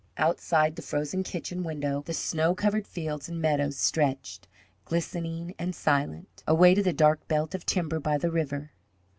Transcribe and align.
Outside 0.17 0.75
the 0.77 0.81
frozen 0.81 1.21
kitchen 1.21 1.61
window 1.61 2.01
the 2.01 2.15
snow 2.15 2.55
covered 2.55 2.87
fields 2.87 3.29
and 3.29 3.39
meadows 3.39 3.77
stretched, 3.77 4.47
glistening 4.83 5.53
and 5.59 5.75
silent, 5.75 6.41
away 6.47 6.73
to 6.73 6.81
the 6.81 6.91
dark 6.91 7.27
belt 7.27 7.53
of 7.53 7.67
timber 7.67 7.99
by 7.99 8.17
the 8.17 8.31
river. 8.31 8.71